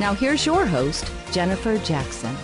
Now 0.00 0.12
here's 0.12 0.44
your 0.44 0.66
host, 0.66 1.10
Jennifer 1.30 1.78
Jackson. 1.78 2.34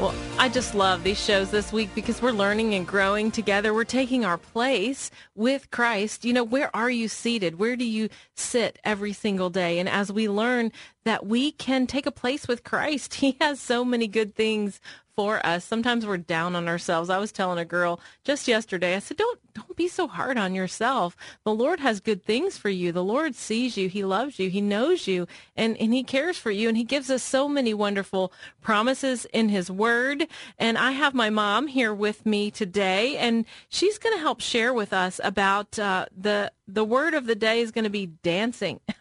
Well, 0.00 0.14
I 0.38 0.50
just 0.50 0.74
love 0.74 1.04
these 1.04 1.22
shows 1.22 1.50
this 1.50 1.72
week 1.72 1.88
because 1.94 2.20
we're 2.20 2.32
learning 2.32 2.74
and 2.74 2.86
growing 2.86 3.30
together. 3.30 3.72
We're 3.72 3.84
taking 3.84 4.26
our 4.26 4.36
place 4.36 5.10
with 5.34 5.70
Christ. 5.70 6.24
You 6.24 6.34
know, 6.34 6.44
where 6.44 6.74
are 6.76 6.90
you 6.90 7.08
seated? 7.08 7.58
Where 7.58 7.76
do 7.76 7.84
you 7.84 8.10
sit 8.34 8.78
every 8.84 9.14
single 9.14 9.48
day? 9.48 9.78
And 9.78 9.88
as 9.88 10.12
we 10.12 10.28
learn 10.28 10.70
that 11.04 11.26
we 11.26 11.52
can 11.52 11.86
take 11.86 12.04
a 12.04 12.10
place 12.10 12.46
with 12.46 12.64
Christ, 12.64 13.14
He 13.26 13.36
has 13.40 13.58
so 13.58 13.84
many 13.84 14.06
good 14.06 14.34
things 14.34 14.80
for 15.14 15.44
us. 15.44 15.64
Sometimes 15.64 16.06
we're 16.06 16.18
down 16.18 16.54
on 16.54 16.68
ourselves. 16.68 17.08
I 17.08 17.18
was 17.18 17.32
telling 17.32 17.58
a 17.58 17.64
girl 17.64 17.98
just 18.22 18.48
yesterday, 18.48 18.94
I 18.96 18.98
said, 18.98 19.16
don't, 19.16 19.40
be 19.76 19.88
so 19.88 20.08
hard 20.08 20.38
on 20.38 20.54
yourself. 20.54 21.16
The 21.44 21.54
Lord 21.54 21.80
has 21.80 22.00
good 22.00 22.24
things 22.24 22.56
for 22.58 22.68
you. 22.68 22.92
The 22.92 23.04
Lord 23.04 23.34
sees 23.34 23.76
you. 23.76 23.88
He 23.88 24.04
loves 24.04 24.38
you. 24.38 24.50
He 24.50 24.60
knows 24.60 25.06
you 25.06 25.26
and, 25.54 25.76
and 25.76 25.92
he 25.92 26.02
cares 26.02 26.38
for 26.38 26.50
you. 26.50 26.68
And 26.68 26.76
he 26.76 26.84
gives 26.84 27.10
us 27.10 27.22
so 27.22 27.48
many 27.48 27.74
wonderful 27.74 28.32
promises 28.60 29.26
in 29.32 29.48
his 29.48 29.70
word. 29.70 30.26
And 30.58 30.76
I 30.78 30.92
have 30.92 31.14
my 31.14 31.30
mom 31.30 31.66
here 31.68 31.94
with 31.94 32.26
me 32.26 32.50
today 32.50 33.16
and 33.16 33.44
she's 33.68 33.98
going 33.98 34.14
to 34.14 34.20
help 34.20 34.40
share 34.40 34.72
with 34.72 34.92
us 34.92 35.20
about, 35.22 35.78
uh, 35.78 36.06
the, 36.16 36.50
the 36.66 36.84
word 36.84 37.14
of 37.14 37.26
the 37.26 37.34
day 37.36 37.60
is 37.60 37.70
going 37.70 37.84
to 37.84 37.90
be 37.90 38.06
dancing. 38.06 38.80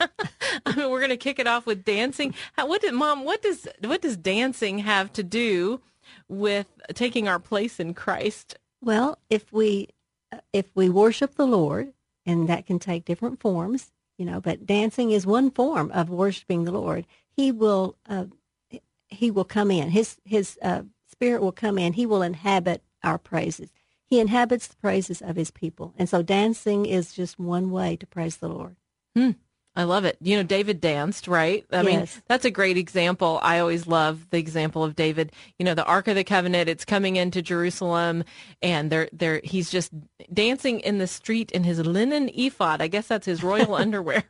I 0.65 0.75
mean, 0.75 0.89
we're 0.89 0.99
going 0.99 1.09
to 1.09 1.17
kick 1.17 1.39
it 1.39 1.47
off 1.47 1.65
with 1.65 1.83
dancing. 1.83 2.33
What 2.57 2.81
did 2.81 2.93
mom, 2.93 3.23
what 3.23 3.41
does, 3.41 3.67
what 3.81 4.01
does 4.01 4.17
dancing 4.17 4.79
have 4.79 5.11
to 5.13 5.23
do 5.23 5.81
with 6.27 6.67
taking 6.93 7.27
our 7.27 7.39
place 7.39 7.79
in 7.79 7.93
Christ? 7.93 8.57
Well, 8.81 9.17
if 9.29 9.51
we 9.51 9.89
if 10.55 10.67
we 10.73 10.87
worship 10.87 11.35
the 11.35 11.45
Lord, 11.45 11.91
and 12.25 12.47
that 12.47 12.65
can 12.65 12.79
take 12.79 13.03
different 13.03 13.41
forms, 13.41 13.91
you 14.17 14.25
know, 14.25 14.39
but 14.39 14.65
dancing 14.65 15.11
is 15.11 15.27
one 15.27 15.51
form 15.51 15.91
of 15.91 16.09
worshiping 16.09 16.63
the 16.63 16.71
Lord. 16.71 17.05
He 17.35 17.51
will 17.51 17.97
uh, 18.07 18.27
he 19.09 19.29
will 19.29 19.43
come 19.43 19.69
in. 19.69 19.89
His 19.89 20.17
his 20.23 20.57
uh, 20.61 20.83
spirit 21.11 21.41
will 21.41 21.51
come 21.51 21.77
in. 21.77 21.93
He 21.93 22.05
will 22.05 22.21
inhabit 22.21 22.81
our 23.03 23.17
praises. 23.17 23.69
He 24.05 24.21
inhabits 24.21 24.67
the 24.67 24.77
praises 24.77 25.21
of 25.21 25.35
his 25.35 25.51
people, 25.51 25.93
and 25.97 26.07
so 26.07 26.21
dancing 26.23 26.85
is 26.85 27.11
just 27.11 27.37
one 27.37 27.69
way 27.69 27.97
to 27.97 28.07
praise 28.07 28.37
the 28.37 28.47
Lord. 28.47 28.77
Hmm. 29.13 29.31
I 29.77 29.83
love 29.83 30.05
it. 30.05 30.17
You 30.21 30.37
know, 30.37 30.43
David 30.43 30.79
danced, 30.79 31.27
right? 31.27 31.65
I 31.71 31.81
yes. 31.81 31.85
mean, 31.85 32.07
that's 32.27 32.45
a 32.45 32.51
great 32.51 32.77
example. 32.77 33.39
I 33.43 33.59
always 33.59 33.87
love 33.87 34.29
the 34.29 34.37
example 34.37 34.85
of 34.85 34.95
David. 34.95 35.33
You 35.59 35.65
know, 35.65 35.73
the 35.73 35.83
Ark 35.83 36.07
of 36.07 36.15
the 36.15 36.23
Covenant, 36.23 36.69
it's 36.69 36.85
coming 36.85 37.17
into 37.17 37.41
Jerusalem 37.41 38.23
and 38.61 38.89
they're, 38.89 39.09
they're, 39.11 39.41
he's 39.43 39.69
just 39.69 39.91
dancing 40.33 40.79
in 40.79 40.97
the 40.99 41.07
street 41.07 41.51
in 41.51 41.65
his 41.65 41.79
linen 41.79 42.29
ephod. 42.33 42.81
I 42.81 42.87
guess 42.87 43.07
that's 43.07 43.25
his 43.25 43.43
royal 43.43 43.75
underwear. 43.75 44.23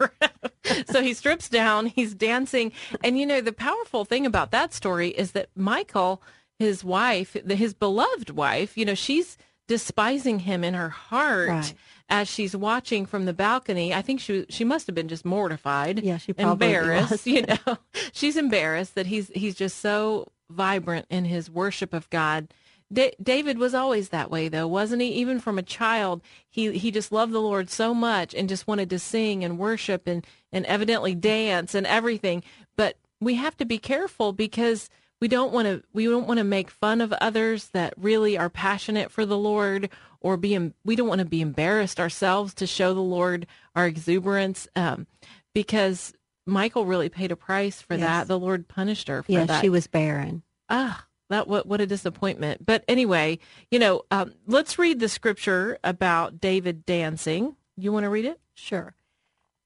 so 0.89 1.03
he 1.03 1.13
strips 1.13 1.47
down, 1.47 1.85
he's 1.85 2.15
dancing. 2.15 2.71
And, 3.03 3.19
you 3.19 3.25
know, 3.27 3.39
the 3.39 3.53
powerful 3.53 4.03
thing 4.03 4.25
about 4.25 4.49
that 4.49 4.73
story 4.73 5.09
is 5.09 5.33
that 5.33 5.49
Michal, 5.55 6.23
his 6.57 6.83
wife, 6.83 7.33
his 7.33 7.75
beloved 7.75 8.31
wife, 8.31 8.75
you 8.75 8.85
know, 8.85 8.95
she's 8.95 9.37
despising 9.67 10.39
him 10.39 10.63
in 10.63 10.73
her 10.73 10.89
heart. 10.89 11.49
Right 11.49 11.73
as 12.09 12.27
she's 12.27 12.55
watching 12.55 13.05
from 13.05 13.25
the 13.25 13.33
balcony. 13.33 13.93
I 13.93 14.01
think 14.01 14.19
she 14.19 14.45
she 14.49 14.63
must 14.63 14.87
have 14.87 14.95
been 14.95 15.07
just 15.07 15.25
mortified. 15.25 16.03
Yeah, 16.03 16.17
she 16.17 16.33
probably 16.33 16.67
embarrassed. 16.67 17.11
Was. 17.11 17.27
You 17.27 17.43
know, 17.43 17.77
she's 18.11 18.37
embarrassed 18.37 18.95
that 18.95 19.07
he's 19.07 19.29
he's 19.29 19.55
just 19.55 19.79
so 19.79 20.31
vibrant 20.49 21.07
in 21.09 21.25
his 21.25 21.49
worship 21.49 21.93
of 21.93 22.09
God. 22.09 22.47
David 22.93 23.57
was 23.57 23.73
always 23.73 24.09
that 24.09 24.29
way, 24.29 24.47
though, 24.47 24.67
wasn't 24.67 25.01
he? 25.01 25.09
Even 25.09 25.39
from 25.39 25.57
a 25.57 25.63
child, 25.63 26.21
he 26.47 26.77
he 26.77 26.91
just 26.91 27.11
loved 27.11 27.33
the 27.33 27.41
Lord 27.41 27.69
so 27.69 27.93
much 27.93 28.35
and 28.35 28.47
just 28.47 28.67
wanted 28.67 28.89
to 28.91 28.99
sing 28.99 29.43
and 29.43 29.57
worship 29.57 30.07
and 30.07 30.25
and 30.51 30.65
evidently 30.67 31.15
dance 31.15 31.73
and 31.73 31.87
everything. 31.87 32.43
But 32.75 32.97
we 33.19 33.35
have 33.35 33.57
to 33.57 33.65
be 33.65 33.79
careful 33.79 34.33
because 34.33 34.89
we 35.25 35.29
don't 35.29 35.51
want 35.51 35.65
to 35.65 35.81
we 35.91 36.05
don't 36.05 36.27
want 36.27 36.37
to 36.37 36.43
make 36.43 36.69
fun 36.69 37.01
of 37.01 37.11
others 37.13 37.69
that 37.69 37.95
really 37.97 38.37
are 38.37 38.47
passionate 38.47 39.09
for 39.09 39.25
the 39.25 39.35
Lord 39.35 39.89
or 40.21 40.37
be 40.37 40.71
we 40.83 40.95
don't 40.95 41.07
want 41.07 41.17
to 41.17 41.25
be 41.25 41.41
embarrassed 41.41 41.99
ourselves 41.99 42.53
to 42.53 42.67
show 42.67 42.93
the 42.93 42.99
Lord 42.99 43.47
our 43.75 43.87
exuberance 43.87 44.67
um, 44.75 45.07
because 45.55 46.13
Michal 46.45 46.85
really 46.85 47.09
paid 47.09 47.31
a 47.31 47.35
price 47.35 47.81
for 47.81 47.95
yes. 47.95 48.03
that. 48.03 48.27
The 48.27 48.37
Lord 48.37 48.67
punished 48.67 49.07
her 49.07 49.23
for 49.23 49.31
yes, 49.31 49.47
that. 49.47 49.61
she 49.61 49.69
was 49.69 49.87
barren. 49.87 50.43
Ah, 50.69 51.07
that 51.31 51.47
what 51.47 51.65
what 51.65 51.81
a 51.81 51.87
disappointment. 51.87 52.63
But 52.63 52.83
anyway, 52.87 53.39
you 53.71 53.79
know, 53.79 54.03
um, 54.11 54.31
let's 54.45 54.77
read 54.77 54.99
the 54.99 55.09
scripture 55.09 55.79
about 55.83 56.39
David 56.39 56.85
dancing. 56.85 57.55
You 57.75 57.91
want 57.91 58.03
to 58.03 58.11
read 58.11 58.25
it? 58.25 58.39
Sure. 58.53 58.93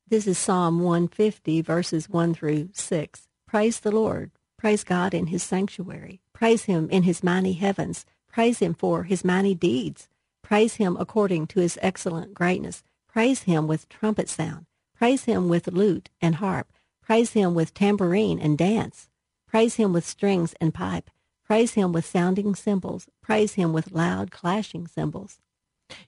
This 0.08 0.26
is 0.26 0.38
Psalm 0.38 0.80
150, 0.80 1.62
verses 1.64 2.08
1 2.08 2.34
through 2.34 2.70
6. 2.72 3.28
Praise 3.46 3.82
the 3.82 3.92
Lord. 3.92 4.32
Praise 4.60 4.84
God 4.84 5.14
in 5.14 5.28
his 5.28 5.42
sanctuary. 5.42 6.20
Praise 6.34 6.66
him 6.66 6.90
in 6.90 7.04
his 7.04 7.24
mighty 7.24 7.54
heavens. 7.54 8.06
Praise 8.28 8.60
him 8.60 8.74
for 8.74 9.04
his 9.04 9.24
mighty 9.24 9.56
deeds. 9.56 10.10
Praise 10.44 10.76
him 10.76 10.98
according 11.00 11.48
to 11.48 11.62
his 11.62 11.80
excellent 11.82 12.34
greatness. 12.34 12.84
Praise 13.08 13.44
him 13.44 13.68
with 13.68 13.88
trumpet 13.88 14.28
sound. 14.28 14.66
Praise 14.94 15.24
him 15.24 15.48
with 15.48 15.68
lute 15.68 16.10
and 16.22 16.36
harp. 16.36 16.74
Praise 17.02 17.32
him 17.32 17.54
with 17.54 17.74
tambourine 17.74 18.38
and 18.38 18.58
dance. 18.58 19.08
Praise 19.48 19.76
him 19.76 19.94
with 19.94 20.06
strings 20.06 20.54
and 20.60 20.74
pipe. 20.74 21.10
Praise 21.46 21.76
him 21.76 21.94
with 21.94 22.06
sounding 22.06 22.54
cymbals. 22.54 23.08
Praise 23.22 23.54
him 23.54 23.72
with 23.72 23.94
loud 23.94 24.30
clashing 24.30 24.88
cymbals. 24.88 25.40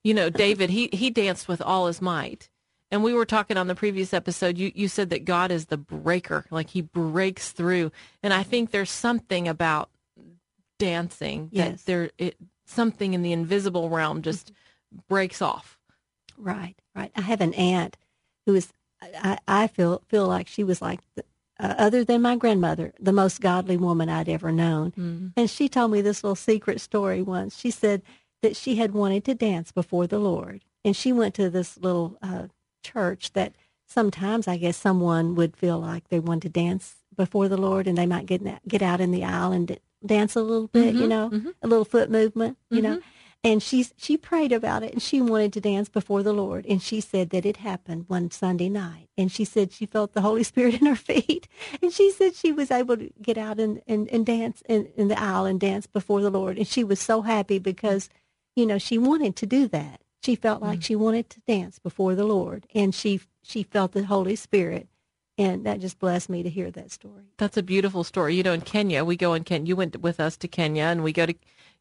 You 0.04 0.14
know, 0.14 0.30
David, 0.30 0.70
he, 0.70 0.90
he 0.92 1.10
danced 1.10 1.48
with 1.48 1.62
all 1.62 1.88
his 1.88 2.02
might. 2.02 2.50
And 2.92 3.04
we 3.04 3.14
were 3.14 3.26
talking 3.26 3.56
on 3.56 3.68
the 3.68 3.76
previous 3.76 4.14
episode, 4.14 4.58
you, 4.58 4.72
you 4.76 4.90
said 4.90 5.10
that 5.12 5.24
God 5.24 5.50
is 5.50 5.68
the 5.68 5.78
breaker, 5.78 6.46
like 6.52 6.70
he 6.70 6.82
breaks 6.82 7.52
through. 7.52 7.92
And 8.22 8.34
I 8.34 8.44
think 8.44 8.72
there's 8.72 8.92
something 8.92 9.48
about 9.48 9.90
dancing 10.78 11.50
that 11.54 11.72
yes. 11.72 11.84
there 11.84 12.10
it 12.18 12.36
something 12.66 13.14
in 13.14 13.22
the 13.22 13.32
invisible 13.32 13.90
realm 13.90 14.22
just 14.22 14.48
mm-hmm. 14.48 15.00
breaks 15.08 15.42
off. 15.42 15.78
Right, 16.38 16.76
right. 16.96 17.12
I 17.16 17.22
have 17.22 17.40
an 17.42 17.54
aunt 17.54 17.98
who 18.46 18.56
is 18.56 18.74
I, 19.02 19.38
I 19.48 19.68
feel 19.68 20.02
feel 20.08 20.28
like 20.28 20.48
she 20.48 20.64
was 20.64 20.82
like 20.82 21.00
the, 21.16 21.24
uh, 21.60 21.76
other 21.78 22.04
than 22.04 22.22
my 22.22 22.36
grandmother, 22.36 22.94
the 23.00 23.14
most 23.14 23.40
godly 23.42 23.78
woman 23.78 24.10
I'd 24.10 24.30
ever 24.30 24.52
known. 24.52 24.92
Mm-hmm. 24.92 25.28
And 25.38 25.50
she 25.50 25.70
told 25.70 25.92
me 25.92 26.02
this 26.02 26.24
little 26.24 26.36
secret 26.36 26.82
story 26.82 27.22
once. 27.22 27.58
She 27.58 27.72
said 27.72 28.02
that 28.42 28.56
she 28.56 28.76
had 28.76 28.94
wanted 28.94 29.24
to 29.26 29.36
dance 29.36 29.72
before 29.72 30.08
the 30.08 30.20
Lord, 30.20 30.64
and 30.84 30.96
she 30.96 31.14
went 31.14 31.36
to 31.36 31.50
this 31.50 31.78
little 31.78 32.18
uh, 32.22 32.48
church 32.82 33.34
that 33.34 33.54
sometimes 33.86 34.48
I 34.48 34.58
guess 34.58 34.78
someone 34.78 35.36
would 35.36 35.56
feel 35.56 35.80
like 35.80 36.08
they 36.10 36.20
wanted 36.20 36.44
to 36.44 36.50
dance 36.50 36.96
before 37.16 37.48
the 37.48 37.58
Lord, 37.58 37.88
and 37.88 37.98
they 37.98 38.06
might 38.06 38.26
get 38.26 38.42
get 38.68 38.82
out 38.82 39.02
in 39.02 39.12
the 39.12 39.24
aisle 39.24 39.52
and 39.52 39.78
dance 40.06 40.36
a 40.36 40.42
little 40.42 40.68
bit, 40.68 40.94
mm-hmm, 40.94 41.02
you 41.04 41.08
know, 41.08 41.30
mm-hmm. 41.30 41.50
a 41.62 41.68
little 41.68 41.86
foot 41.86 42.10
movement, 42.10 42.58
you 42.70 42.82
mm-hmm. 42.82 42.94
know. 42.94 43.02
And 43.44 43.64
she 43.64 43.88
she 43.98 44.18
prayed 44.18 44.52
about 44.52 44.84
it, 44.84 44.94
and 44.94 45.02
she 45.02 45.20
wanted 45.20 45.52
to 45.54 45.62
dance 45.62 45.90
before 45.90 46.22
the 46.22 46.34
Lord. 46.34 46.66
And 46.68 46.82
she 46.82 47.02
said 47.02 47.32
that 47.32 47.46
it 47.46 47.58
happened 47.58 48.06
one 48.08 48.30
Sunday 48.30 48.70
night. 48.70 49.10
And 49.18 49.32
she 49.32 49.46
said 49.46 49.72
she 49.72 49.88
felt 49.88 50.14
the 50.14 50.22
Holy 50.22 50.44
Spirit 50.52 50.80
in 50.80 50.86
her 50.86 50.96
feet. 50.96 51.48
And 51.82 51.92
she 51.92 52.12
said 52.12 52.36
she 52.36 52.52
was 52.52 52.70
able 52.70 52.98
to 52.98 53.10
get 53.22 53.40
out 53.40 53.60
and, 53.60 53.82
and, 53.88 54.08
and 54.10 54.26
dance 54.26 54.62
in, 54.70 54.90
in 54.96 55.08
the 55.08 55.20
aisle 55.20 55.46
and 55.46 55.60
dance 55.60 55.88
before 55.88 56.22
the 56.22 56.30
Lord. 56.30 56.58
And 56.58 56.68
she 56.68 56.84
was 56.84 57.00
so 57.00 57.24
happy 57.24 57.58
because, 57.58 58.10
you 58.56 58.66
know, 58.68 58.78
she 58.78 59.00
wanted 59.00 59.36
to 59.38 59.48
do 59.48 59.68
that. 59.70 60.01
She 60.22 60.36
felt 60.36 60.62
like 60.62 60.84
she 60.84 60.96
wanted 60.96 61.30
to 61.32 61.42
dance 61.42 61.80
before 61.80 62.14
the 62.16 62.24
Lord, 62.24 62.68
and 62.76 62.94
she 62.94 63.22
she 63.42 63.64
felt 63.64 63.94
the 63.94 64.06
Holy 64.06 64.36
Spirit 64.36 64.88
And 65.38 65.66
that 65.66 65.80
just 65.80 65.98
blessed 65.98 66.30
me 66.30 66.44
to 66.44 66.50
hear 66.50 66.70
that 66.72 66.92
story. 66.92 67.24
That's 67.38 67.58
a 67.58 67.64
beautiful 67.64 68.04
story. 68.04 68.36
You 68.36 68.44
know, 68.44 68.54
in 68.54 68.62
Kenya, 68.62 69.04
we 69.04 69.16
go 69.16 69.34
in 69.34 69.44
Kenya. 69.44 69.68
You 69.68 69.76
went 69.76 70.00
with 70.00 70.20
us 70.20 70.38
to 70.38 70.48
Kenya, 70.48 70.84
and 70.84 71.04
we 71.04 71.12
go 71.12 71.26
to 71.26 71.34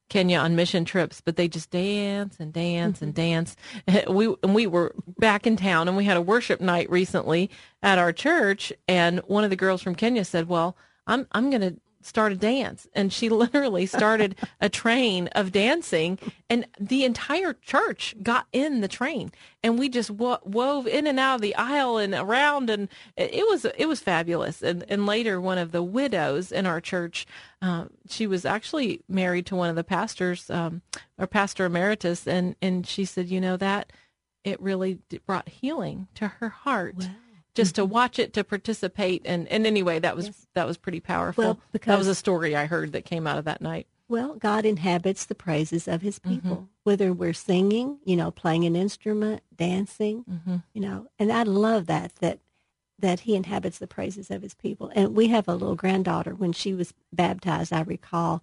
Kenya 0.09 0.39
on 0.39 0.57
mission 0.57 0.85
trips, 0.87 1.21
but 1.21 1.37
they 1.37 1.49
just 1.49 1.71
dance 1.71 2.37
and 2.41 2.53
dance 2.53 2.97
mm-hmm. 2.97 3.05
and 3.05 3.15
dance. 3.15 3.57
We 4.09 4.35
and 4.43 4.55
we 4.55 4.67
were 4.67 4.95
back 5.19 5.47
in 5.47 5.57
town, 5.57 5.89
and 5.89 5.97
we 5.97 6.05
had 6.05 6.17
a 6.17 6.23
worship 6.23 6.61
night 6.61 6.89
recently 6.91 7.51
at 7.83 7.99
our 7.99 8.13
church, 8.13 8.73
and 8.89 9.21
one 9.21 9.45
of 9.45 9.51
the 9.51 9.57
girls 9.57 9.83
from 9.83 9.95
Kenya 9.95 10.25
said, 10.25 10.49
"Well, 10.49 10.77
I'm 11.07 11.27
I'm 11.33 11.51
going 11.51 11.63
to 11.63 11.77
start 12.03 12.33
a 12.33 12.37
dance. 12.37 12.87
And 12.95 13.13
she 13.13 13.29
literally 13.31 13.87
started 13.87 14.37
a 14.61 14.69
train 14.69 15.29
of 15.29 15.53
dancing 15.53 16.19
and 16.49 16.67
the 16.79 17.05
entire 17.05 17.55
church 17.55 18.15
got 18.23 18.47
in 18.53 18.81
the 18.81 18.89
train. 18.89 19.33
And 19.63 19.79
we 19.79 19.89
just 19.89 20.11
wo- 20.11 20.41
wove 20.43 20.87
in 20.87 21.07
and 21.07 21.21
out 21.21 21.37
of 21.37 21.41
the 21.41 21.55
aisle 21.55 21.99
and 21.99 22.15
around 22.15 22.71
and 22.71 22.89
it 23.17 23.47
was 23.49 23.65
it 23.65 23.87
was 23.87 24.01
fabulous. 24.01 24.63
And 24.63 24.85
and 24.89 25.07
later 25.07 25.41
one 25.41 25.59
of 25.59 25.73
the 25.73 25.83
widows 25.83 26.53
in 26.53 26.67
our 26.67 26.81
church 26.81 27.27
uh, 27.63 27.87
she 28.09 28.27
was 28.27 28.45
actually 28.45 29.03
married 29.09 29.47
to 29.47 29.57
one 29.57 29.71
of 29.71 29.77
the 29.77 29.85
pastors 29.85 30.49
um, 30.51 30.83
or 31.19 31.27
pastor 31.27 31.67
emeritus 31.67 32.27
and 32.27 32.57
and 32.63 32.87
she 32.87 33.05
said 33.05 33.29
you 33.29 33.41
know 33.41 33.57
that? 33.57 33.93
It 34.43 34.61
really 34.63 35.01
brought 35.27 35.51
healing 35.51 36.09
to 36.15 36.27
her 36.27 36.49
heart. 36.49 36.97
Wow 36.97 37.09
just 37.55 37.75
to 37.75 37.83
mm-hmm. 37.83 37.93
watch 37.93 38.19
it 38.19 38.33
to 38.33 38.45
participate 38.45 39.23
and 39.25 39.49
and 39.49 39.67
anyway 39.67 39.99
that 39.99 40.17
was 40.17 40.27
yes. 40.27 40.47
that 40.55 40.67
was 40.67 40.77
pretty 40.77 41.01
powerful 41.01 41.45
well, 41.45 41.61
because, 41.73 41.87
that 41.87 41.99
was 41.99 42.07
a 42.07 42.15
story 42.15 42.55
i 42.57 42.67
heard 42.67 42.93
that 42.93 43.05
came 43.05 43.27
out 43.27 43.39
of 43.39 43.45
that 43.45 43.61
night 43.61 43.87
well 44.09 44.35
god 44.37 44.65
inhabits 44.65 45.25
the 45.25 45.35
praises 45.35 45.89
of 45.89 46.03
his 46.03 46.19
mm-hmm. 46.19 46.35
people 46.35 46.57
mm-hmm. 46.57 46.65
whether 46.85 47.13
we're 47.13 47.33
singing 47.33 47.99
you 48.05 48.17
know 48.17 48.31
playing 48.31 48.65
an 48.65 48.77
instrument 48.77 49.43
dancing 49.55 50.25
mm-hmm. 50.31 50.57
you 50.73 50.81
know 50.81 51.07
and 51.19 51.33
i 51.33 51.43
love 51.43 51.87
that 51.87 52.15
that 52.17 52.39
that 52.99 53.21
he 53.21 53.35
inhabits 53.35 53.79
the 53.79 53.87
praises 53.87 54.31
of 54.31 54.43
his 54.43 54.55
people 54.55 54.93
and 54.95 55.15
we 55.15 55.29
have 55.29 55.49
a 55.49 55.55
little 55.55 55.77
granddaughter 55.77 56.35
when 56.35 56.53
she 56.53 56.75
was 56.75 56.95
baptized 57.13 57.73
i 57.73 57.83
recall 57.83 58.43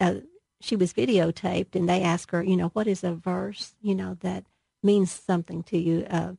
uh, 0.00 0.14
she 0.60 0.76
was 0.76 0.92
videotaped 0.92 1.74
and 1.74 1.88
they 1.88 2.02
asked 2.02 2.30
her 2.30 2.42
you 2.42 2.56
know 2.56 2.68
what 2.68 2.86
is 2.86 3.02
a 3.02 3.12
verse 3.12 3.74
you 3.80 3.94
know 3.94 4.16
that 4.20 4.44
means 4.82 5.10
something 5.10 5.62
to 5.62 5.78
you 5.78 6.06
uh, 6.10 6.32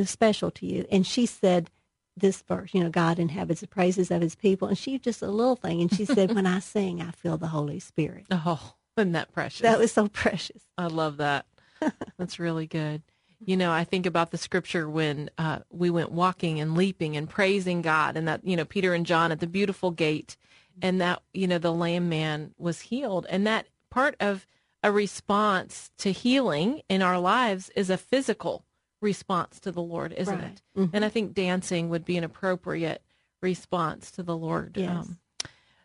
is 0.00 0.10
special 0.10 0.50
to 0.52 0.66
you? 0.66 0.86
And 0.90 1.06
she 1.06 1.26
said 1.26 1.70
this 2.16 2.42
verse, 2.42 2.74
you 2.74 2.82
know, 2.82 2.90
God 2.90 3.18
inhabits 3.18 3.60
the 3.60 3.68
praises 3.68 4.10
of 4.10 4.20
his 4.22 4.34
people. 4.34 4.68
And 4.68 4.76
she 4.78 4.98
just 4.98 5.22
a 5.22 5.28
little 5.28 5.56
thing. 5.56 5.80
And 5.80 5.92
she 5.94 6.04
said, 6.04 6.34
when 6.34 6.46
I 6.46 6.58
sing, 6.58 7.00
I 7.00 7.10
feel 7.10 7.36
the 7.36 7.48
Holy 7.48 7.80
Spirit. 7.80 8.26
Oh, 8.30 8.74
isn't 8.96 9.12
that 9.12 9.32
precious? 9.32 9.60
That 9.60 9.78
was 9.78 9.92
so 9.92 10.08
precious. 10.08 10.62
I 10.76 10.86
love 10.86 11.18
that. 11.18 11.46
That's 12.18 12.38
really 12.38 12.66
good. 12.66 13.02
You 13.42 13.56
know, 13.56 13.72
I 13.72 13.84
think 13.84 14.04
about 14.04 14.32
the 14.32 14.38
scripture 14.38 14.88
when 14.88 15.30
uh, 15.38 15.60
we 15.70 15.88
went 15.88 16.12
walking 16.12 16.60
and 16.60 16.76
leaping 16.76 17.16
and 17.16 17.28
praising 17.28 17.80
God, 17.80 18.18
and 18.18 18.28
that, 18.28 18.44
you 18.44 18.54
know, 18.54 18.66
Peter 18.66 18.92
and 18.92 19.06
John 19.06 19.32
at 19.32 19.40
the 19.40 19.46
beautiful 19.46 19.90
gate, 19.90 20.36
and 20.82 21.00
that, 21.00 21.22
you 21.32 21.46
know, 21.46 21.56
the 21.56 21.72
lame 21.72 22.10
man 22.10 22.52
was 22.58 22.80
healed. 22.80 23.26
And 23.30 23.46
that 23.46 23.66
part 23.90 24.14
of 24.20 24.46
a 24.82 24.92
response 24.92 25.90
to 25.98 26.12
healing 26.12 26.82
in 26.90 27.00
our 27.00 27.18
lives 27.18 27.70
is 27.74 27.88
a 27.88 27.96
physical 27.96 28.66
response 29.00 29.60
to 29.60 29.72
the 29.72 29.82
Lord, 29.82 30.12
isn't 30.16 30.34
right. 30.34 30.44
it? 30.44 30.62
Mm-hmm. 30.78 30.96
And 30.96 31.04
I 31.04 31.08
think 31.08 31.34
dancing 31.34 31.88
would 31.88 32.04
be 32.04 32.16
an 32.16 32.24
appropriate 32.24 33.02
response 33.40 34.10
to 34.12 34.22
the 34.22 34.36
Lord. 34.36 34.76
Yes. 34.76 34.90
Um, 34.90 35.18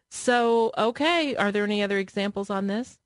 so, 0.10 0.72
okay, 0.78 1.36
are 1.36 1.52
there 1.52 1.64
any 1.64 1.84
other 1.84 1.98
examples 1.98 2.50
on 2.50 2.68
this? 2.68 3.00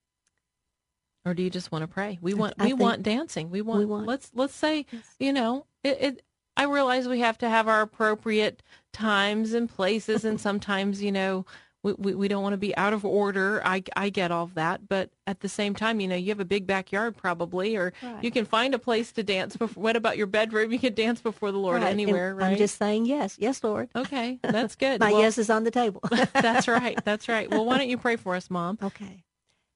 Or 1.25 1.33
do 1.33 1.43
you 1.43 1.49
just 1.49 1.71
want 1.71 1.83
to 1.83 1.87
pray? 1.87 2.17
We 2.21 2.33
want 2.33 2.55
I 2.57 2.67
we 2.67 2.73
want 2.73 3.03
dancing. 3.03 3.49
We 3.49 3.61
want, 3.61 3.79
we 3.79 3.85
want, 3.85 4.07
let's 4.07 4.31
let's 4.33 4.55
say, 4.55 4.85
yes. 4.91 5.03
you 5.19 5.33
know, 5.33 5.65
it, 5.83 5.97
it 5.99 6.23
I 6.55 6.63
realize 6.63 7.07
we 7.07 7.19
have 7.19 7.37
to 7.39 7.49
have 7.49 7.67
our 7.67 7.81
appropriate 7.81 8.63
times 8.93 9.53
and 9.53 9.69
places 9.69 10.25
and 10.25 10.39
sometimes, 10.39 11.03
you 11.03 11.11
know, 11.11 11.45
we, 11.83 11.93
we, 11.93 12.13
we 12.13 12.27
don't 12.27 12.43
want 12.43 12.53
to 12.53 12.57
be 12.57 12.75
out 12.75 12.91
of 12.91 13.05
order. 13.05 13.61
I, 13.65 13.83
I 13.95 14.09
get 14.09 14.31
all 14.31 14.43
of 14.43 14.55
that. 14.55 14.87
But 14.87 15.11
at 15.25 15.39
the 15.39 15.49
same 15.49 15.75
time, 15.75 15.99
you 15.99 16.07
know, 16.07 16.15
you 16.15 16.29
have 16.29 16.39
a 16.39 16.45
big 16.45 16.67
backyard 16.67 17.15
probably, 17.15 17.75
or 17.75 17.93
right. 18.03 18.23
you 18.23 18.31
can 18.31 18.45
find 18.45 18.73
a 18.73 18.79
place 18.79 19.11
to 19.13 19.23
dance. 19.23 19.55
Before, 19.55 19.81
what 19.81 19.95
about 19.95 20.17
your 20.17 20.27
bedroom? 20.27 20.71
You 20.71 20.79
can 20.79 20.93
dance 20.93 21.21
before 21.21 21.51
the 21.51 21.57
Lord 21.57 21.81
right. 21.81 21.91
anywhere, 21.91 22.31
and 22.31 22.39
right? 22.39 22.51
I'm 22.51 22.57
just 22.57 22.77
saying 22.77 23.05
yes. 23.05 23.37
Yes, 23.39 23.63
Lord. 23.63 23.89
Okay, 23.95 24.39
that's 24.41 24.75
good. 24.77 24.99
My 24.99 25.11
well, 25.11 25.21
yes 25.21 25.37
is 25.37 25.49
on 25.49 25.63
the 25.63 25.71
table. 25.71 26.01
that's 26.33 26.67
right. 26.67 26.99
That's 27.05 27.29
right. 27.29 27.49
Well, 27.49 27.65
why 27.65 27.77
don't 27.77 27.89
you 27.89 27.97
pray 27.97 28.17
for 28.17 28.35
us, 28.35 28.49
Mom? 28.49 28.77
Okay. 28.83 29.23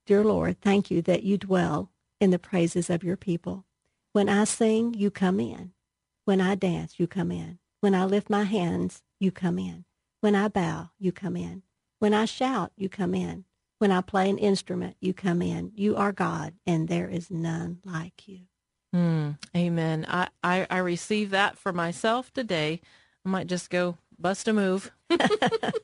Dear 0.06 0.24
Lord, 0.24 0.60
thank 0.60 0.92
you 0.92 1.02
that 1.04 1.24
you 1.24 1.38
dwell 1.38 1.90
in 2.20 2.32
the 2.32 2.40
praises 2.40 2.90
of 2.90 3.04
your 3.04 3.16
people. 3.16 3.66
When 4.12 4.28
I 4.28 4.44
sing, 4.44 4.94
you 4.94 5.10
come 5.10 5.40
in. 5.40 5.72
When 6.26 6.42
I 6.42 6.56
dance, 6.56 7.00
you 7.00 7.08
come 7.08 7.32
in. 7.32 7.60
When 7.80 7.96
I 7.96 8.06
lift 8.06 8.30
my 8.30 8.44
hands, 8.44 9.02
you 9.20 9.32
come 9.32 9.58
in. 9.58 9.86
When 10.22 10.36
I 10.36 10.50
bow, 10.50 10.92
you 11.00 11.12
come 11.12 11.36
in. 11.36 11.64
When 12.04 12.14
I 12.14 12.26
shout, 12.26 12.74
you 12.76 12.90
come 12.90 13.16
in. 13.16 13.46
When 13.80 13.90
I 13.90 14.02
play 14.02 14.30
an 14.30 14.38
instrument, 14.38 14.98
you 15.00 15.14
come 15.14 15.42
in. 15.42 15.72
You 15.74 15.96
are 15.96 16.12
God, 16.12 16.54
and 16.68 16.90
there 16.90 17.08
is 17.08 17.32
none 17.32 17.80
like 17.86 18.28
you. 18.28 18.40
Mm, 18.94 19.38
amen. 19.56 20.06
I, 20.10 20.28
I, 20.44 20.68
I 20.70 20.80
receive 20.80 21.30
that 21.30 21.58
for 21.58 21.72
myself 21.72 22.34
today. 22.34 22.82
I 23.26 23.30
might 23.30 23.48
just 23.48 23.70
go 23.70 24.00
bust 24.20 24.50
a 24.50 24.54
move. 24.54 24.92
oh, 25.10 25.80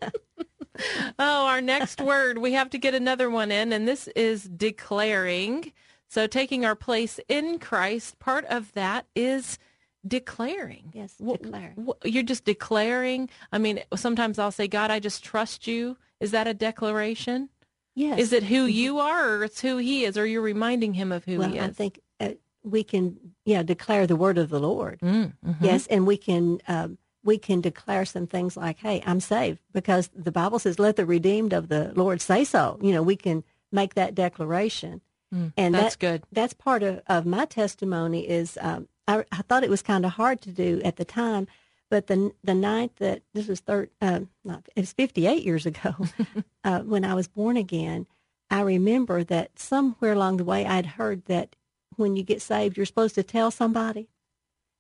our 1.17 1.61
next 1.61 2.01
word. 2.01 2.39
We 2.39 2.51
have 2.51 2.69
to 2.71 2.77
get 2.77 2.93
another 2.93 3.29
one 3.29 3.49
in, 3.49 3.71
and 3.71 3.87
this 3.87 4.09
is 4.09 4.43
declaring. 4.43 5.71
So, 6.09 6.27
taking 6.27 6.65
our 6.65 6.75
place 6.75 7.21
in 7.29 7.59
Christ, 7.59 8.19
part 8.19 8.43
of 8.47 8.73
that 8.73 9.05
is 9.15 9.57
declaring. 10.05 10.91
Yes, 10.93 11.13
declaring. 11.13 11.87
You're 12.03 12.23
just 12.23 12.43
declaring. 12.43 13.29
I 13.53 13.57
mean, 13.57 13.83
sometimes 13.95 14.37
I'll 14.37 14.51
say, 14.51 14.67
God, 14.67 14.91
I 14.91 14.99
just 14.99 15.23
trust 15.23 15.65
you. 15.65 15.95
Is 16.19 16.31
that 16.31 16.47
a 16.47 16.53
declaration? 16.53 17.49
Yes. 17.95 18.19
Is 18.19 18.33
it 18.33 18.43
who 18.43 18.63
mm-hmm. 18.67 18.77
you 18.77 18.99
are, 18.99 19.35
or 19.35 19.43
it's 19.43 19.61
who 19.61 19.77
he 19.77 20.05
is, 20.05 20.17
or 20.17 20.25
you're 20.25 20.41
reminding 20.41 20.93
him 20.93 21.11
of 21.11 21.25
who 21.25 21.39
well, 21.39 21.49
he 21.49 21.57
is? 21.57 21.63
I 21.63 21.69
think 21.69 21.99
uh, 22.19 22.29
we 22.63 22.83
can, 22.83 23.17
yeah, 23.45 23.63
declare 23.63 24.07
the 24.07 24.15
word 24.15 24.37
of 24.37 24.49
the 24.49 24.59
Lord. 24.59 24.99
Mm, 25.01 25.33
mm-hmm. 25.45 25.65
Yes, 25.65 25.87
and 25.87 26.05
we 26.07 26.17
can. 26.17 26.59
Um, 26.67 26.97
we 27.21 27.37
can 27.37 27.59
declare 27.59 28.05
some 28.05 28.27
things 28.27 28.55
like, 28.55 28.79
"Hey, 28.79 29.03
I'm 29.05 29.19
saved," 29.19 29.59
because 29.73 30.09
the 30.15 30.31
Bible 30.31 30.57
says, 30.57 30.79
"Let 30.79 30.95
the 30.95 31.05
redeemed 31.05 31.51
of 31.51 31.67
the 31.67 31.91
Lord 31.93 32.21
say 32.21 32.45
so." 32.45 32.79
You 32.81 32.93
know, 32.93 33.03
we 33.03 33.17
can 33.17 33.43
make 33.73 33.95
that 33.95 34.15
declaration, 34.15 35.01
mm, 35.35 35.51
and 35.57 35.75
that's 35.75 35.97
that, 35.97 35.99
good. 35.99 36.23
That's 36.31 36.53
part 36.53 36.81
of, 36.81 37.01
of 37.07 37.25
my 37.25 37.43
testimony. 37.43 38.27
Is 38.27 38.57
um, 38.61 38.87
I, 39.05 39.25
I 39.33 39.41
thought 39.41 39.65
it 39.65 39.69
was 39.69 39.81
kind 39.81 40.05
of 40.05 40.13
hard 40.13 40.39
to 40.43 40.51
do 40.51 40.81
at 40.85 40.95
the 40.95 41.03
time 41.03 41.47
but 41.89 42.07
the 42.07 42.31
the 42.43 42.53
night 42.53 42.95
that 42.97 43.23
this 43.33 43.47
was 43.47 43.59
third, 43.59 43.89
uh, 44.01 44.21
not 44.43 44.67
it 44.75 44.81
was 44.81 44.93
58 44.93 45.43
years 45.43 45.65
ago, 45.65 45.95
uh, 46.63 46.81
when 46.81 47.03
I 47.03 47.13
was 47.13 47.27
born 47.27 47.57
again, 47.57 48.07
I 48.49 48.61
remember 48.61 49.23
that 49.23 49.57
somewhere 49.57 50.13
along 50.13 50.37
the 50.37 50.43
way 50.43 50.65
I'd 50.65 50.85
heard 50.85 51.25
that 51.25 51.55
when 51.95 52.15
you 52.15 52.23
get 52.23 52.41
saved, 52.41 52.77
you're 52.77 52.85
supposed 52.85 53.15
to 53.15 53.23
tell 53.23 53.51
somebody, 53.51 54.09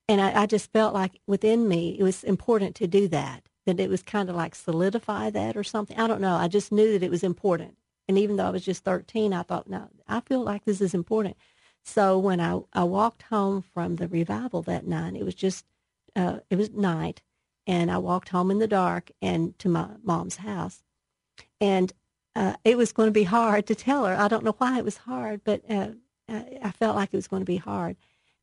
and 0.07 0.21
I, 0.21 0.43
I 0.43 0.45
just 0.45 0.71
felt 0.71 0.93
like 0.93 1.19
within 1.27 1.67
me 1.67 1.97
it 1.99 2.03
was 2.03 2.23
important 2.23 2.75
to 2.77 2.87
do 2.87 3.07
that. 3.09 3.43
That 3.65 3.79
it 3.79 3.89
was 3.89 4.01
kind 4.01 4.29
of 4.29 4.35
like 4.35 4.55
solidify 4.55 5.29
that 5.31 5.55
or 5.55 5.63
something. 5.63 5.99
I 5.99 6.07
don't 6.07 6.21
know. 6.21 6.35
I 6.35 6.47
just 6.47 6.71
knew 6.71 6.93
that 6.93 7.05
it 7.05 7.11
was 7.11 7.23
important. 7.23 7.75
And 8.07 8.17
even 8.17 8.37
though 8.37 8.47
I 8.47 8.49
was 8.49 8.65
just 8.65 8.83
13, 8.83 9.33
I 9.33 9.43
thought, 9.43 9.69
no, 9.69 9.89
I 10.07 10.21
feel 10.21 10.41
like 10.41 10.65
this 10.65 10.81
is 10.81 10.95
important. 10.95 11.37
So 11.83 12.17
when 12.17 12.39
I, 12.39 12.59
I 12.73 12.83
walked 12.83 13.23
home 13.23 13.61
from 13.61 13.97
the 13.97 14.07
revival 14.07 14.63
that 14.63 14.87
night, 14.87 15.15
it 15.15 15.23
was 15.23 15.35
just 15.35 15.65
uh, 16.19 16.39
it 16.49 16.57
was 16.57 16.71
night, 16.71 17.21
and 17.65 17.89
I 17.89 17.97
walked 17.97 18.29
home 18.29 18.51
in 18.51 18.59
the 18.59 18.67
dark 18.67 19.11
and 19.21 19.57
to 19.59 19.69
my 19.69 19.87
mom's 20.03 20.37
house, 20.37 20.83
and 21.61 21.93
uh, 22.35 22.55
it 22.63 22.77
was 22.77 22.91
going 22.91 23.07
to 23.07 23.11
be 23.11 23.23
hard 23.23 23.65
to 23.67 23.75
tell 23.75 24.05
her. 24.05 24.15
I 24.15 24.27
don't 24.27 24.43
know 24.43 24.55
why 24.57 24.77
it 24.77 24.85
was 24.85 24.97
hard, 24.97 25.41
but 25.43 25.61
uh, 25.69 25.89
I 26.27 26.71
felt 26.71 26.95
like 26.95 27.09
it 27.11 27.17
was 27.17 27.27
going 27.27 27.41
to 27.41 27.45
be 27.45 27.57
hard, 27.57 27.95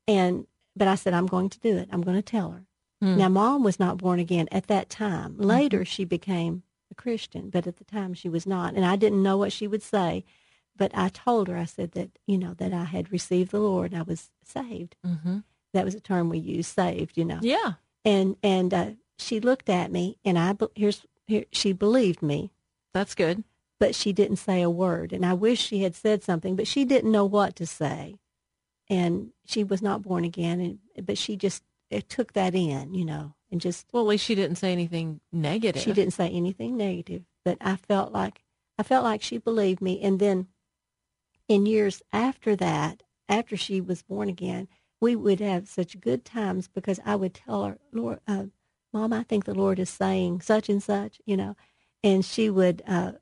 and 0.09 0.47
but 0.75 0.88
I 0.88 0.95
said 0.95 1.14
I'm 1.14 1.26
going 1.26 1.50
to 1.50 1.61
do 1.61 1.76
it. 1.76 1.88
I'm 1.92 2.02
going 2.02 2.16
to 2.16 2.23
tell 2.23 2.50
her. 2.50 2.64
Mm. 3.02 3.16
Now, 3.18 3.28
mom 3.28 3.62
was 3.62 3.78
not 3.78 3.99
born 3.99 4.18
again 4.18 4.49
at 4.50 4.68
that 4.68 4.88
time. 4.88 5.33
Mm-hmm. 5.33 5.42
Later, 5.42 5.78
mm-hmm. 5.78 5.85
she 5.85 6.04
became 6.04 6.62
a 6.90 6.95
Christian, 6.95 7.50
but 7.50 7.66
at 7.66 7.76
the 7.76 7.85
time 7.85 8.14
she 8.14 8.28
was 8.28 8.47
not, 8.47 8.75
and 8.75 8.85
I 8.85 8.97
didn't 8.97 9.23
know 9.23 9.37
what 9.37 9.52
she 9.52 9.66
would 9.66 9.83
say. 9.83 10.25
But 10.78 10.92
I 10.95 11.09
told 11.09 11.49
her, 11.49 11.56
I 11.56 11.64
said 11.64 11.92
that 11.92 12.11
you 12.26 12.38
know 12.38 12.54
that 12.54 12.73
I 12.73 12.85
had 12.85 13.12
received 13.12 13.50
the 13.50 13.61
Lord, 13.61 13.92
and 13.92 14.00
I 14.00 14.04
was 14.04 14.30
saved. 14.45 14.97
Mm-hmm. 15.06 15.38
That 15.76 15.85
was 15.85 15.95
a 15.95 16.00
term 16.00 16.30
we 16.30 16.38
used, 16.38 16.75
saved, 16.75 17.16
you 17.16 17.25
know. 17.25 17.38
Yeah. 17.42 17.75
And 18.04 18.37
and 18.42 18.73
uh, 18.73 18.90
she 19.18 19.40
looked 19.40 19.68
at 19.68 19.92
me, 19.92 20.18
and 20.25 20.38
I 20.38 20.54
here's 20.75 21.06
here 21.26 21.45
she 21.52 21.73
believed 21.73 22.23
me. 22.23 22.50
That's 22.95 23.14
good. 23.14 23.45
But 23.78 23.95
she 23.95 24.14
didn't 24.14 24.37
say 24.37 24.62
a 24.62 24.71
word, 24.71 25.12
and 25.12 25.25
I 25.26 25.35
wish 25.35 25.61
she 25.61 25.83
had 25.83 25.95
said 25.95 26.23
something, 26.23 26.56
but 26.56 26.66
she 26.66 26.87
didn't 26.87 27.12
know 27.12 27.26
what 27.26 27.56
to 27.56 27.66
say, 27.66 28.16
and 28.88 29.33
she 29.45 29.64
was 29.64 29.83
not 29.83 30.00
born 30.00 30.25
again, 30.25 30.61
and 30.61 31.06
but 31.06 31.18
she 31.18 31.37
just 31.37 31.62
it 31.90 32.09
took 32.09 32.33
that 32.33 32.54
in, 32.54 32.95
you 32.95 33.04
know, 33.04 33.35
and 33.50 33.61
just. 33.61 33.87
Well, 33.92 34.04
at 34.04 34.09
least 34.09 34.25
she 34.25 34.35
didn't 34.35 34.56
say 34.56 34.73
anything 34.73 35.21
negative. 35.30 35.83
She 35.83 35.92
didn't 35.92 36.14
say 36.14 36.30
anything 36.30 36.76
negative, 36.76 37.25
but 37.45 37.59
I 37.61 37.76
felt 37.76 38.12
like 38.12 38.42
I 38.78 38.83
felt 38.83 39.04
like 39.04 39.23
she 39.23 39.37
believed 39.37 39.83
me, 39.83 40.00
and 40.00 40.18
then 40.18 40.47
in 41.49 41.66
years 41.66 42.02
after 42.12 42.56
that, 42.56 43.02
after 43.28 43.56
she 43.56 43.80
was 43.80 44.02
born 44.02 44.28
again, 44.28 44.68
we 45.00 45.15
would 45.17 45.41
have 45.41 45.69
such 45.69 46.00
good 46.00 46.25
times 46.25 46.69
because 46.69 47.00
I 47.05 47.17
would 47.17 47.35
tell 47.35 47.65
her, 47.65 47.79
Lord, 47.93 48.21
uh, 48.26 48.45
Mom, 48.93 49.12
I 49.12 49.23
think 49.25 49.45
the 49.45 49.55
Lord 49.55 49.79
is 49.79 49.91
saying 49.91 50.41
such 50.41 50.69
and 50.69 50.83
such, 50.83 51.21
you 51.26 51.37
know. 51.37 51.57
And 52.03 52.25
she 52.25 52.49
would, 52.50 52.83
uh, 52.87 53.12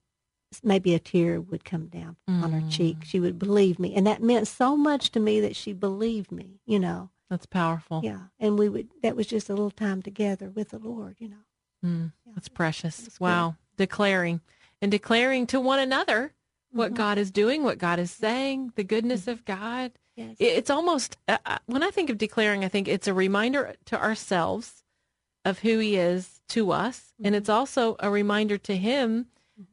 maybe 0.63 0.95
a 0.95 0.99
tear 1.01 1.41
would 1.41 1.65
come 1.65 1.87
down 1.87 2.17
on 2.29 2.53
her 2.53 2.63
cheek. 2.71 2.99
She 3.05 3.19
would 3.19 3.39
believe 3.39 3.79
me. 3.79 3.95
And 3.95 4.07
that 4.07 4.23
meant 4.23 4.47
so 4.47 4.77
much 4.77 5.11
to 5.13 5.21
me 5.21 5.41
that 5.41 5.57
she 5.57 5.73
believed 5.73 6.31
me, 6.31 6.61
you 6.65 6.79
know. 6.79 7.11
That's 7.31 7.47
powerful. 7.47 8.03
Yeah. 8.05 8.21
And 8.39 8.59
we 8.59 8.69
would, 8.69 8.89
that 9.03 9.17
was 9.17 9.27
just 9.27 9.49
a 9.49 9.53
little 9.55 9.71
time 9.71 10.03
together 10.03 10.51
with 10.51 10.69
the 10.71 10.79
Lord, 10.79 11.17
you 11.19 11.29
know. 11.31 11.37
Mm, 11.85 12.13
that's 12.35 12.49
precious. 12.49 12.99
That's 12.99 13.19
good. 13.19 13.25
Wow. 13.25 13.57
Declaring 13.77 14.41
and 14.81 14.91
declaring 14.93 15.47
to 15.49 15.59
one 15.61 15.81
another 15.81 16.35
what 16.71 16.93
Mhm. 16.93 16.97
God 16.97 17.19
is 17.19 17.31
doing, 17.31 17.65
what 17.65 17.79
God 17.79 17.99
is 17.99 18.11
saying, 18.13 18.73
the 18.77 18.85
goodness 18.85 19.27
of 19.27 19.45
God. 19.45 19.93
Yes. 20.17 20.37
It's 20.39 20.71
almost, 20.71 21.17
uh, 21.27 21.39
uh, 21.45 21.59
when 21.67 21.83
I 21.83 21.91
think 21.91 22.09
of 22.11 22.19
declaring, 22.19 22.65
I 22.65 22.69
think 22.69 22.87
it's 22.89 23.09
a 23.09 23.15
reminder 23.15 23.75
to 23.87 24.01
ourselves 24.01 24.85
of 25.45 25.59
who 25.61 25.79
He 25.79 25.97
is 25.97 26.41
to 26.51 26.71
us. 26.71 27.13
And 27.23 27.35
it's 27.35 27.49
also 27.49 27.97
a 28.01 28.11
reminder 28.11 28.57
to 28.59 28.77
Him 28.77 29.27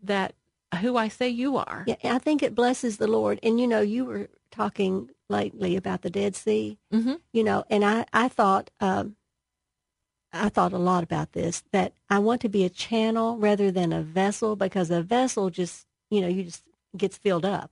that 0.04 0.34
who 0.80 0.98
I 0.98 1.10
say 1.10 1.30
you 1.30 1.58
are. 1.58 1.84
Yeah, 1.86 1.96
I 2.04 2.18
think 2.18 2.42
it 2.42 2.56
blesses 2.56 2.98
the 2.98 3.08
Lord. 3.08 3.40
And 3.44 3.60
you 3.60 3.68
know, 3.68 3.82
you 3.82 4.06
were 4.06 4.30
talking 4.52 5.10
lately 5.30 5.76
about 5.76 6.02
the 6.02 6.10
Dead 6.10 6.36
Sea, 6.36 6.78
hmm 6.92 7.14
you 7.34 7.44
know, 7.44 7.64
and 7.70 7.86
I 7.86 8.06
I 8.14 8.28
thought 8.28 8.70
um, 8.80 9.16
I 10.34 10.50
thought 10.50 10.74
a 10.74 10.78
lot 10.78 11.04
about 11.04 11.34
this 11.34 11.64
that 11.72 11.94
I 12.10 12.20
want 12.20 12.42
to 12.42 12.50
be 12.50 12.64
a 12.64 12.70
channel 12.70 13.38
rather 13.38 13.72
than 13.72 13.92
a 13.94 14.02
vessel 14.02 14.56
because 14.56 14.90
a 14.92 15.02
vessel 15.02 15.50
just 15.50 15.86
you 16.10 16.22
know 16.22 16.28
you 16.28 16.44
just 16.44 16.64
gets 16.96 17.18
filled 17.18 17.46
up, 17.46 17.72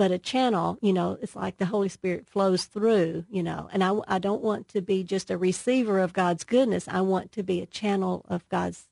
but 0.00 0.10
a 0.10 0.18
channel 0.18 0.78
you 0.80 0.92
know 0.92 1.18
it's 1.22 1.36
like 1.36 1.56
the 1.58 1.72
Holy 1.74 1.90
Spirit 1.98 2.26
flows 2.26 2.64
through 2.64 3.24
you 3.30 3.42
know, 3.42 3.68
and 3.72 3.82
I 3.84 3.92
I 4.08 4.18
don't 4.18 4.42
want 4.42 4.68
to 4.68 4.80
be 4.80 5.04
just 5.04 5.30
a 5.30 5.38
receiver 5.38 6.00
of 6.00 6.12
God's 6.12 6.44
goodness. 6.44 6.88
I 6.88 7.00
want 7.00 7.32
to 7.32 7.42
be 7.42 7.60
a 7.60 7.66
channel 7.66 8.24
of 8.28 8.48
God's 8.48 8.88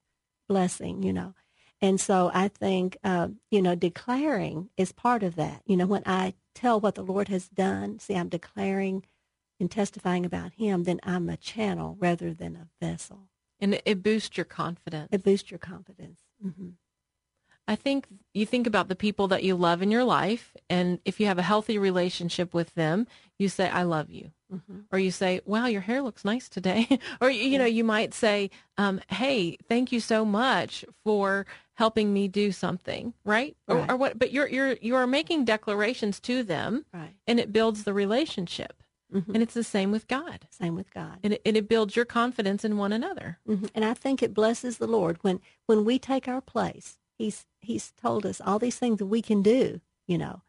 blessing, 0.48 1.02
you 1.02 1.12
know. 1.12 1.34
And 1.80 2.00
so 2.00 2.30
I 2.34 2.48
think, 2.48 2.96
uh, 3.04 3.28
you 3.50 3.62
know, 3.62 3.74
declaring 3.74 4.70
is 4.76 4.90
part 4.92 5.22
of 5.22 5.36
that. 5.36 5.62
You 5.66 5.76
know, 5.76 5.86
when 5.86 6.02
I 6.06 6.34
tell 6.54 6.80
what 6.80 6.96
the 6.96 7.02
Lord 7.02 7.28
has 7.28 7.48
done, 7.48 7.98
see, 8.00 8.14
I'm 8.14 8.28
declaring 8.28 9.04
and 9.60 9.70
testifying 9.70 10.24
about 10.24 10.52
Him, 10.54 10.84
then 10.84 11.00
I'm 11.02 11.28
a 11.28 11.36
channel 11.36 11.96
rather 11.98 12.34
than 12.34 12.56
a 12.56 12.68
vessel. 12.84 13.28
And 13.60 13.80
it, 13.84 14.02
boosts 14.02 14.36
your 14.36 14.44
confidence. 14.44 15.08
It 15.10 15.24
boosts 15.24 15.50
your 15.50 15.58
confidence. 15.58 16.20
hmm 16.42 16.70
I 17.68 17.76
think 17.76 18.06
you 18.34 18.46
think 18.46 18.66
about 18.66 18.88
the 18.88 18.96
people 18.96 19.28
that 19.28 19.42
you 19.44 19.54
love 19.54 19.82
in 19.82 19.90
your 19.90 20.04
life, 20.04 20.56
and 20.70 20.98
if 21.04 21.20
you 21.20 21.26
have 21.26 21.38
a 21.38 21.42
healthy 21.42 21.76
relationship 21.78 22.54
with 22.54 22.74
them, 22.74 23.06
you 23.38 23.48
say, 23.48 23.68
I 23.68 23.82
love 23.82 24.10
you. 24.10 24.32
hmm 24.50 24.80
Or 24.90 24.98
you 24.98 25.10
say, 25.10 25.40
wow, 25.44 25.66
your 25.66 25.82
hair 25.82 26.00
looks 26.02 26.24
nice 26.24 26.48
today. 26.48 26.98
or, 27.20 27.30
you 27.30 27.58
know, 27.58 27.66
you 27.66 27.84
might 27.84 28.14
say, 28.14 28.50
um, 28.78 29.00
hey, 29.08 29.58
thank 29.68 29.92
you 29.92 30.00
so 30.00 30.24
much 30.24 30.84
for 31.04 31.44
helping 31.74 32.12
me 32.14 32.26
do 32.26 32.50
something, 32.52 33.12
right? 33.24 33.54
Or, 33.68 33.76
Right. 33.76 33.90
or 33.90 33.96
what, 33.96 34.18
but 34.18 34.32
you're, 34.32 34.48
you're, 34.48 34.76
you 34.80 34.96
are 34.96 35.06
making 35.06 35.44
declarations 35.44 36.18
to 36.20 36.42
them 36.42 36.86
Right. 36.92 37.14
and 37.26 37.38
it 37.38 37.52
builds 37.52 37.84
the 37.84 37.92
relationship. 37.92 38.82
hmm 39.12 39.30
And 39.34 39.42
it's 39.42 39.54
the 39.54 39.62
same 39.64 39.90
with 39.92 40.08
God. 40.08 40.46
Same 40.50 40.74
with 40.74 40.90
God. 40.92 41.18
And 41.22 41.34
it, 41.34 41.42
and 41.44 41.56
it 41.56 41.68
builds 41.68 41.94
your 41.96 42.04
confidence 42.06 42.64
in 42.64 42.78
one 42.78 42.92
another. 42.92 43.38
hmm 43.46 43.66
And 43.74 43.84
I 43.84 43.94
think 43.94 44.22
it 44.22 44.32
blesses 44.34 44.78
the 44.78 44.86
Lord 44.88 45.18
when 45.22 45.40
when 45.66 45.84
we 45.84 45.98
take 45.98 46.26
our 46.28 46.40
place. 46.40 46.98
He's 47.18 47.44
He's 47.60 47.92
told 48.00 48.24
us 48.24 48.40
all 48.40 48.58
these 48.58 48.78
things 48.78 48.98
that 48.98 49.06
we 49.06 49.20
can 49.20 49.42
do, 49.42 49.80
you 50.06 50.16
know, 50.16 50.42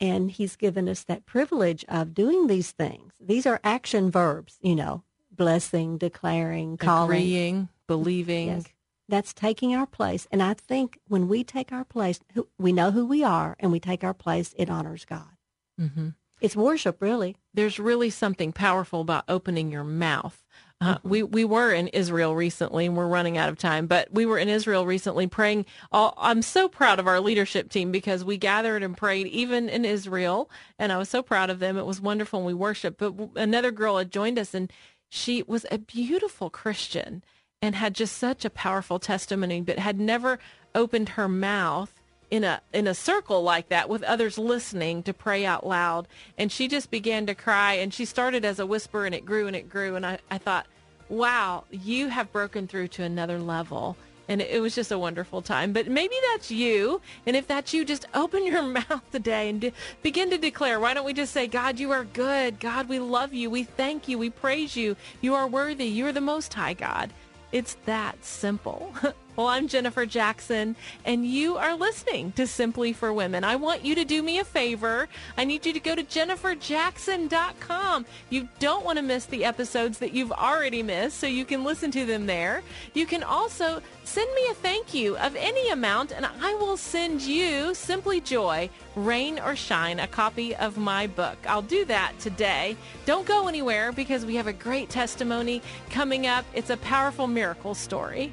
and 0.00 0.30
He's 0.30 0.56
given 0.56 0.88
us 0.88 1.04
that 1.04 1.26
privilege 1.26 1.84
of 1.88 2.14
doing 2.14 2.46
these 2.46 2.72
things. 2.72 3.12
These 3.20 3.46
are 3.46 3.60
action 3.62 4.10
verbs, 4.10 4.58
you 4.62 4.74
know, 4.74 5.04
blessing, 5.30 5.98
declaring, 5.98 6.78
calling. 6.78 7.18
Agreeing, 7.20 7.68
believing. 7.86 8.48
Yes. 8.48 8.64
That's 9.08 9.32
taking 9.32 9.72
our 9.76 9.86
place. 9.86 10.26
And 10.32 10.42
I 10.42 10.54
think 10.54 10.98
when 11.06 11.28
we 11.28 11.44
take 11.44 11.70
our 11.70 11.84
place, 11.84 12.18
we 12.58 12.72
know 12.72 12.90
who 12.90 13.06
we 13.06 13.22
are 13.22 13.54
and 13.60 13.70
we 13.70 13.78
take 13.78 14.02
our 14.02 14.14
place, 14.14 14.52
it 14.58 14.68
honors 14.68 15.04
God. 15.04 15.36
hmm 15.78 16.08
It's 16.40 16.56
worship, 16.56 17.00
really. 17.00 17.36
there's 17.54 17.78
really 17.78 18.10
something 18.10 18.52
powerful 18.52 19.00
about 19.02 19.24
opening 19.28 19.70
your 19.70 19.84
mouth. 19.84 20.42
Uh, 20.80 20.98
Mm-hmm. 20.98 21.08
We 21.08 21.24
we 21.24 21.44
were 21.44 21.72
in 21.72 21.88
Israel 21.88 22.36
recently, 22.36 22.86
and 22.86 22.96
we're 22.96 23.08
running 23.08 23.38
out 23.38 23.50
of 23.50 23.58
time. 23.58 23.86
But 23.88 24.12
we 24.12 24.26
were 24.26 24.38
in 24.38 24.48
Israel 24.48 24.86
recently 24.86 25.26
praying. 25.28 25.66
All, 25.92 26.14
I'm 26.18 26.42
so 26.42 26.68
proud 26.68 27.00
of 27.00 27.08
our 27.08 27.20
leadership 27.20 27.70
team 27.70 27.92
because 27.92 28.24
we 28.24 28.38
gathered 28.38 28.82
and 28.84 28.96
prayed 28.96 29.28
even 29.28 29.68
in 29.70 29.84
Israel, 29.86 30.50
and 30.78 30.92
I 30.92 30.98
was 30.98 31.10
so 31.10 31.22
proud 31.22 31.50
of 31.50 31.60
them. 31.60 31.78
It 31.78 31.86
was 31.86 32.00
wonderful, 32.00 32.40
and 32.40 32.46
we 32.46 32.54
worshiped. 32.54 32.98
But 32.98 33.16
w- 33.16 33.32
another 33.36 33.72
girl 33.72 33.98
had 33.98 34.12
joined 34.12 34.38
us, 34.38 34.54
and 34.54 34.72
she 35.10 35.42
was 35.44 35.66
a 35.70 35.78
beautiful 35.78 36.50
Christian 36.50 37.24
and 37.62 37.76
had 37.76 37.94
just 37.94 38.16
such 38.18 38.44
a 38.44 38.50
powerful 38.50 39.00
testimony, 39.00 39.62
but 39.62 39.80
had 39.80 40.00
never 40.00 40.38
opened 40.74 41.10
her 41.10 41.28
mouth 41.28 41.95
in 42.30 42.44
a 42.44 42.60
in 42.72 42.86
a 42.86 42.94
circle 42.94 43.42
like 43.42 43.68
that 43.68 43.88
with 43.88 44.02
others 44.02 44.38
listening 44.38 45.02
to 45.04 45.12
pray 45.12 45.46
out 45.46 45.66
loud. 45.66 46.08
And 46.38 46.50
she 46.50 46.68
just 46.68 46.90
began 46.90 47.26
to 47.26 47.34
cry 47.34 47.74
and 47.74 47.92
she 47.92 48.04
started 48.04 48.44
as 48.44 48.58
a 48.58 48.66
whisper 48.66 49.06
and 49.06 49.14
it 49.14 49.24
grew 49.24 49.46
and 49.46 49.56
it 49.56 49.68
grew. 49.68 49.96
And 49.96 50.04
I, 50.04 50.18
I 50.30 50.38
thought 50.38 50.66
wow 51.08 51.64
you 51.70 52.08
have 52.08 52.32
broken 52.32 52.66
through 52.66 52.88
to 52.88 53.02
another 53.02 53.38
level. 53.38 53.96
And 54.28 54.42
it, 54.42 54.60
was 54.60 54.74
just 54.74 54.90
a 54.90 54.98
wonderful 54.98 55.40
time. 55.40 55.72
But 55.72 55.86
maybe 55.86 56.16
that's 56.32 56.50
you. 56.50 57.00
And 57.26 57.36
if 57.36 57.46
that's 57.46 57.72
you 57.72 57.84
just 57.84 58.06
open 58.14 58.44
your 58.44 58.60
mouth 58.80 59.02
today 59.12 59.48
and 59.48 59.60
de- 59.60 59.72
begin 60.02 60.30
to 60.30 60.38
declare. 60.38 60.80
Why 60.80 60.94
don't 60.94 61.04
we 61.04 61.12
just 61.12 61.32
say 61.32 61.46
god 61.46 61.78
you 61.78 61.92
are 61.92 62.02
good. 62.04 62.58
God 62.58 62.88
we 62.88 62.98
love 62.98 63.32
you. 63.32 63.50
We 63.50 63.62
thank 63.62 64.08
you. 64.08 64.18
We 64.18 64.30
praise 64.30 64.74
you. 64.74 64.96
You 65.20 65.34
are 65.34 65.46
worthy. 65.46 65.86
You 65.86 66.06
are 66.06 66.12
the 66.12 66.20
most 66.20 66.52
high 66.52 66.74
god. 66.74 67.12
It's 67.52 67.76
that 67.84 68.24
simple. 68.24 68.92
well, 69.36 69.48
I'm 69.48 69.68
Jennifer 69.68 70.06
Jackson, 70.06 70.76
and 71.04 71.26
you 71.26 71.58
are 71.58 71.76
listening 71.76 72.32
to 72.32 72.46
Simply 72.46 72.94
for 72.94 73.12
Women. 73.12 73.44
I 73.44 73.56
want 73.56 73.84
you 73.84 73.94
to 73.94 74.04
do 74.04 74.22
me 74.22 74.38
a 74.38 74.44
favor. 74.44 75.08
I 75.36 75.44
need 75.44 75.66
you 75.66 75.74
to 75.74 75.80
go 75.80 75.94
to 75.94 76.02
jenniferjackson.com. 76.02 78.06
You 78.30 78.48
don't 78.58 78.84
want 78.84 78.96
to 78.96 79.02
miss 79.02 79.26
the 79.26 79.44
episodes 79.44 79.98
that 79.98 80.14
you've 80.14 80.32
already 80.32 80.82
missed, 80.82 81.18
so 81.18 81.26
you 81.26 81.44
can 81.44 81.64
listen 81.64 81.90
to 81.90 82.06
them 82.06 82.24
there. 82.24 82.62
You 82.94 83.04
can 83.04 83.22
also 83.22 83.82
send 84.04 84.34
me 84.34 84.48
a 84.50 84.54
thank 84.54 84.94
you 84.94 85.18
of 85.18 85.36
any 85.36 85.68
amount, 85.68 86.12
and 86.12 86.26
I 86.40 86.54
will 86.54 86.78
send 86.78 87.20
you 87.20 87.74
Simply 87.74 88.22
Joy, 88.22 88.70
Rain 88.94 89.38
or 89.38 89.54
Shine, 89.54 90.00
a 90.00 90.06
copy 90.06 90.56
of 90.56 90.78
my 90.78 91.08
book. 91.08 91.36
I'll 91.46 91.60
do 91.60 91.84
that 91.84 92.14
today. 92.20 92.74
Don't 93.04 93.26
go 93.26 93.48
anywhere 93.48 93.92
because 93.92 94.24
we 94.24 94.36
have 94.36 94.46
a 94.46 94.54
great 94.54 94.88
testimony 94.88 95.60
coming 95.90 96.26
up. 96.26 96.46
It's 96.54 96.70
a 96.70 96.78
powerful 96.78 97.26
miracle 97.26 97.74
story. 97.74 98.32